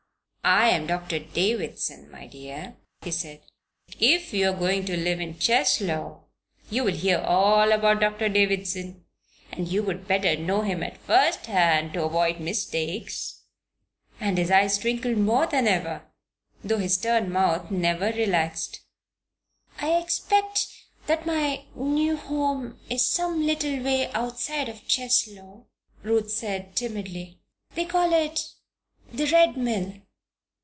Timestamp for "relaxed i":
18.11-19.93